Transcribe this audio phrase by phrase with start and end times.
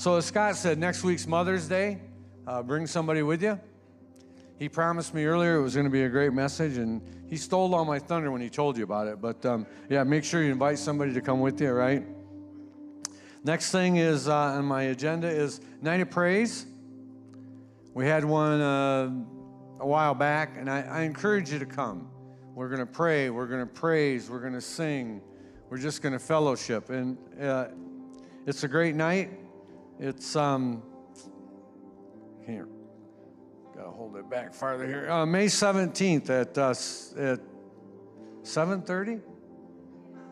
[0.00, 1.98] So, as Scott said, next week's Mother's Day.
[2.46, 3.60] Uh, bring somebody with you.
[4.58, 7.74] He promised me earlier it was going to be a great message, and he stole
[7.74, 9.20] all my thunder when he told you about it.
[9.20, 12.02] But um, yeah, make sure you invite somebody to come with you, right?
[13.44, 16.64] Next thing is uh, on my agenda is Night of Praise.
[17.92, 19.10] We had one uh,
[19.80, 22.08] a while back, and I, I encourage you to come.
[22.54, 25.20] We're going to pray, we're going to praise, we're going to sing,
[25.68, 26.88] we're just going to fellowship.
[26.88, 27.66] And uh,
[28.46, 29.28] it's a great night.
[30.02, 30.82] It's, um,
[32.46, 32.66] here,
[33.76, 35.10] got to hold it back farther here.
[35.10, 37.40] Uh, May 17th at, uh, at
[38.42, 39.20] 7.30?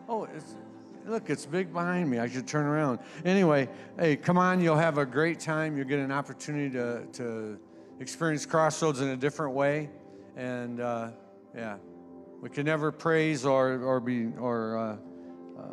[0.08, 0.54] Oh, it's,
[1.04, 2.18] look, it's big behind me.
[2.18, 3.00] I should turn around.
[3.26, 3.68] Anyway,
[3.98, 4.62] hey, come on.
[4.62, 5.76] You'll have a great time.
[5.76, 7.58] You'll get an opportunity to, to
[8.00, 9.90] experience Crossroads in a different way.
[10.34, 11.10] And uh,
[11.54, 11.76] yeah,
[12.40, 14.96] we can never praise or, or be, or uh,
[15.60, 15.64] uh,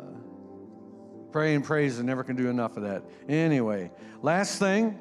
[1.36, 3.02] pray and praise and never can do enough of that.
[3.28, 3.90] Anyway,
[4.22, 4.98] last thing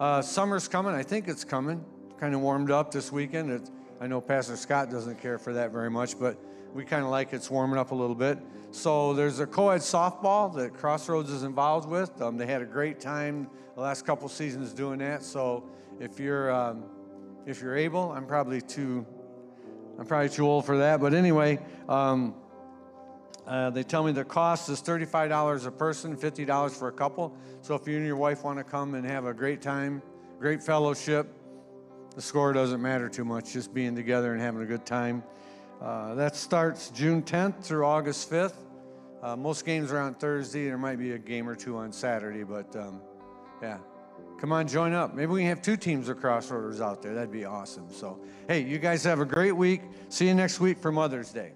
[0.00, 0.92] uh, summer's coming.
[0.92, 1.84] I think it's coming.
[2.18, 3.70] Kind of warmed up this weekend.
[4.00, 6.36] I know Pastor Scott doesn't care for that very much, but
[6.74, 8.40] we kind of like it's warming up a little bit.
[8.72, 12.20] So there's a co-ed softball that Crossroads is involved with.
[12.20, 15.22] Um, they had a great time the last couple seasons doing that.
[15.22, 16.82] So if you're um,
[17.46, 19.06] if you're able, I'm probably too
[19.96, 21.00] I'm probably too old for that.
[21.00, 22.34] But anyway, um,
[23.46, 27.36] uh, they tell me the cost is $35 a person, $50 for a couple.
[27.60, 30.02] So if you and your wife want to come and have a great time,
[30.38, 31.28] great fellowship,
[32.14, 35.22] the score doesn't matter too much, just being together and having a good time.
[35.80, 38.54] Uh, that starts June 10th through August 5th.
[39.22, 40.66] Uh, most games are on Thursday.
[40.66, 43.00] There might be a game or two on Saturday, but um,
[43.60, 43.78] yeah.
[44.40, 45.14] Come on, join up.
[45.14, 47.14] Maybe we can have two teams of Crossroaders out there.
[47.14, 47.92] That'd be awesome.
[47.92, 49.82] So, hey, you guys have a great week.
[50.08, 51.52] See you next week for Mother's Day.